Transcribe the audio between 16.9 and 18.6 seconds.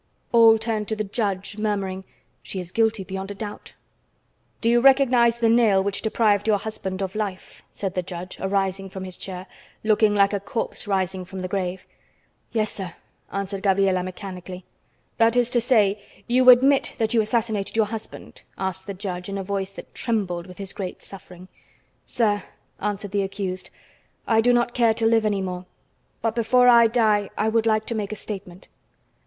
that you assassinated your husband?"